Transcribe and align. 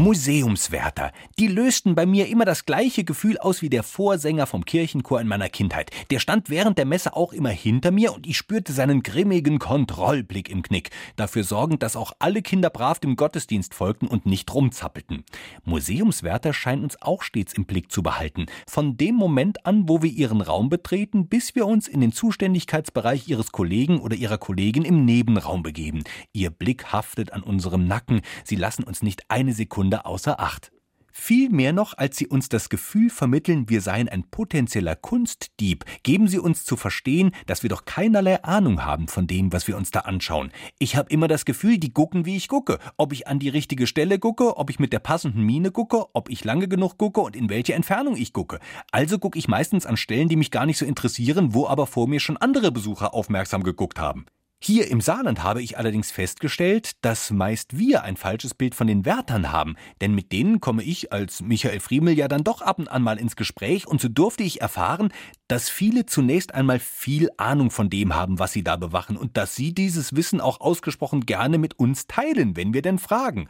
Museumswärter. 0.00 1.12
Die 1.38 1.46
lösten 1.46 1.94
bei 1.94 2.06
mir 2.06 2.26
immer 2.28 2.46
das 2.46 2.64
gleiche 2.64 3.04
Gefühl 3.04 3.36
aus 3.36 3.60
wie 3.60 3.68
der 3.68 3.82
Vorsänger 3.82 4.46
vom 4.46 4.64
Kirchenchor 4.64 5.20
in 5.20 5.28
meiner 5.28 5.50
Kindheit. 5.50 5.90
Der 6.10 6.20
stand 6.20 6.48
während 6.48 6.78
der 6.78 6.86
Messe 6.86 7.14
auch 7.14 7.34
immer 7.34 7.50
hinter 7.50 7.90
mir 7.90 8.14
und 8.14 8.26
ich 8.26 8.38
spürte 8.38 8.72
seinen 8.72 9.02
grimmigen 9.02 9.58
Kontrollblick 9.58 10.48
im 10.48 10.62
Knick, 10.62 10.88
dafür 11.16 11.44
sorgend, 11.44 11.82
dass 11.82 11.96
auch 11.96 12.12
alle 12.18 12.40
Kinder 12.40 12.70
brav 12.70 12.98
dem 12.98 13.14
Gottesdienst 13.14 13.74
folgten 13.74 14.06
und 14.06 14.24
nicht 14.24 14.54
rumzappelten. 14.54 15.22
Museumswärter 15.64 16.54
scheinen 16.54 16.84
uns 16.84 17.02
auch 17.02 17.22
stets 17.22 17.52
im 17.52 17.66
Blick 17.66 17.92
zu 17.92 18.02
behalten. 18.02 18.46
Von 18.66 18.96
dem 18.96 19.16
Moment 19.16 19.66
an, 19.66 19.86
wo 19.86 20.00
wir 20.00 20.10
ihren 20.10 20.40
Raum 20.40 20.70
betreten, 20.70 21.28
bis 21.28 21.54
wir 21.54 21.66
uns 21.66 21.86
in 21.86 22.00
den 22.00 22.12
Zuständigkeitsbereich 22.12 23.28
ihres 23.28 23.52
Kollegen 23.52 24.00
oder 24.00 24.16
ihrer 24.16 24.38
Kollegin 24.38 24.86
im 24.86 25.04
Nebenraum 25.04 25.62
begeben. 25.62 26.04
Ihr 26.32 26.48
Blick 26.48 26.86
haftet 26.86 27.34
an 27.34 27.42
unserem 27.42 27.86
Nacken. 27.86 28.22
Sie 28.44 28.56
lassen 28.56 28.84
uns 28.84 29.02
nicht 29.02 29.24
eine 29.28 29.52
Sekunde 29.52 29.89
Sekunde 29.90 30.04
außer 30.04 30.38
Acht. 30.38 30.70
Viel 31.12 31.50
mehr 31.50 31.72
noch, 31.72 31.98
als 31.98 32.16
sie 32.16 32.28
uns 32.28 32.48
das 32.48 32.68
Gefühl 32.68 33.10
vermitteln, 33.10 33.68
wir 33.68 33.80
seien 33.80 34.08
ein 34.08 34.22
potenzieller 34.30 34.94
Kunstdieb, 34.94 35.84
geben 36.04 36.28
sie 36.28 36.38
uns 36.38 36.64
zu 36.64 36.76
verstehen, 36.76 37.32
dass 37.46 37.64
wir 37.64 37.70
doch 37.70 37.84
keinerlei 37.84 38.44
Ahnung 38.44 38.84
haben 38.84 39.08
von 39.08 39.26
dem, 39.26 39.52
was 39.52 39.66
wir 39.66 39.76
uns 39.76 39.90
da 39.90 40.00
anschauen. 40.00 40.52
Ich 40.78 40.94
habe 40.94 41.10
immer 41.10 41.26
das 41.26 41.44
Gefühl, 41.44 41.78
die 41.78 41.92
gucken, 41.92 42.24
wie 42.24 42.36
ich 42.36 42.46
gucke. 42.46 42.78
Ob 42.96 43.12
ich 43.12 43.26
an 43.26 43.40
die 43.40 43.48
richtige 43.48 43.88
Stelle 43.88 44.20
gucke, 44.20 44.56
ob 44.56 44.70
ich 44.70 44.78
mit 44.78 44.92
der 44.92 45.00
passenden 45.00 45.42
Miene 45.42 45.72
gucke, 45.72 46.04
ob 46.14 46.30
ich 46.30 46.44
lange 46.44 46.68
genug 46.68 46.96
gucke 46.96 47.20
und 47.20 47.34
in 47.34 47.50
welche 47.50 47.74
Entfernung 47.74 48.16
ich 48.16 48.32
gucke. 48.32 48.60
Also 48.92 49.18
gucke 49.18 49.38
ich 49.38 49.48
meistens 49.48 49.86
an 49.86 49.96
Stellen, 49.96 50.28
die 50.28 50.36
mich 50.36 50.52
gar 50.52 50.66
nicht 50.66 50.78
so 50.78 50.86
interessieren, 50.86 51.52
wo 51.52 51.66
aber 51.66 51.88
vor 51.88 52.06
mir 52.06 52.20
schon 52.20 52.36
andere 52.36 52.70
Besucher 52.70 53.12
aufmerksam 53.12 53.64
geguckt 53.64 53.98
haben. 53.98 54.26
Hier 54.62 54.88
im 54.90 55.00
Saarland 55.00 55.42
habe 55.42 55.62
ich 55.62 55.78
allerdings 55.78 56.10
festgestellt, 56.10 56.92
dass 57.00 57.30
meist 57.30 57.78
wir 57.78 58.02
ein 58.02 58.18
falsches 58.18 58.52
Bild 58.52 58.74
von 58.74 58.86
den 58.86 59.06
Wärtern 59.06 59.52
haben, 59.52 59.76
denn 60.02 60.14
mit 60.14 60.32
denen 60.32 60.60
komme 60.60 60.82
ich 60.82 61.14
als 61.14 61.40
Michael 61.40 61.80
Friemel 61.80 62.12
ja 62.12 62.28
dann 62.28 62.44
doch 62.44 62.60
ab 62.60 62.78
und 62.78 62.88
an 62.88 63.02
mal 63.02 63.18
ins 63.18 63.36
Gespräch 63.36 63.86
und 63.86 64.02
so 64.02 64.08
durfte 64.08 64.42
ich 64.42 64.60
erfahren, 64.60 65.14
dass 65.50 65.68
viele 65.68 66.06
zunächst 66.06 66.54
einmal 66.54 66.78
viel 66.78 67.28
Ahnung 67.36 67.72
von 67.72 67.90
dem 67.90 68.14
haben, 68.14 68.38
was 68.38 68.52
sie 68.52 68.62
da 68.62 68.76
bewachen 68.76 69.16
und 69.16 69.36
dass 69.36 69.56
sie 69.56 69.74
dieses 69.74 70.14
Wissen 70.14 70.40
auch 70.40 70.60
ausgesprochen 70.60 71.26
gerne 71.26 71.58
mit 71.58 71.76
uns 71.76 72.06
teilen, 72.06 72.56
wenn 72.56 72.72
wir 72.72 72.82
denn 72.82 73.00
fragen. 73.00 73.48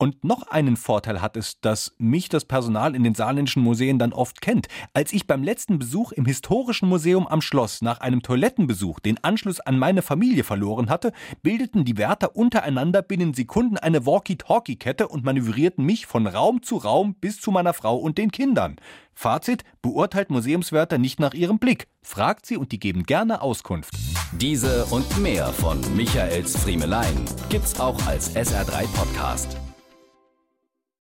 Und 0.00 0.22
noch 0.22 0.46
einen 0.46 0.76
Vorteil 0.76 1.20
hat 1.20 1.36
es, 1.36 1.60
dass 1.60 1.96
mich 1.98 2.28
das 2.28 2.44
Personal 2.44 2.94
in 2.94 3.02
den 3.02 3.16
saarländischen 3.16 3.64
Museen 3.64 3.98
dann 3.98 4.12
oft 4.12 4.40
kennt. 4.40 4.68
Als 4.92 5.12
ich 5.12 5.26
beim 5.26 5.42
letzten 5.42 5.80
Besuch 5.80 6.12
im 6.12 6.24
Historischen 6.24 6.88
Museum 6.88 7.26
am 7.26 7.40
Schloss 7.40 7.82
nach 7.82 8.00
einem 8.00 8.22
Toilettenbesuch 8.22 9.00
den 9.00 9.22
Anschluss 9.24 9.58
an 9.58 9.76
meine 9.76 10.02
Familie 10.02 10.44
verloren 10.44 10.88
hatte, 10.88 11.12
bildeten 11.42 11.84
die 11.84 11.96
Wärter 11.96 12.36
untereinander 12.36 13.02
binnen 13.02 13.34
Sekunden 13.34 13.76
eine 13.76 14.06
Walkie-Talkie-Kette 14.06 15.08
und 15.08 15.24
manövrierten 15.24 15.84
mich 15.84 16.06
von 16.06 16.28
Raum 16.28 16.62
zu 16.62 16.76
Raum 16.76 17.14
bis 17.14 17.40
zu 17.40 17.50
meiner 17.50 17.72
Frau 17.72 17.96
und 17.96 18.18
den 18.18 18.30
Kindern. 18.30 18.76
Fazit: 19.18 19.64
Beurteilt 19.82 20.30
Museumswärter 20.30 20.96
nicht 20.96 21.18
nach 21.18 21.34
ihrem 21.34 21.58
Blick. 21.58 21.88
Fragt 22.02 22.46
sie 22.46 22.56
und 22.56 22.70
die 22.70 22.78
geben 22.78 23.02
gerne 23.02 23.42
Auskunft. 23.42 23.92
Diese 24.30 24.86
und 24.86 25.18
mehr 25.18 25.48
von 25.48 25.80
Michaels 25.96 26.56
Friemelein 26.56 27.24
gibt's 27.48 27.80
auch 27.80 28.00
als 28.06 28.36
SR3 28.36 28.86
Podcast. 28.94 29.56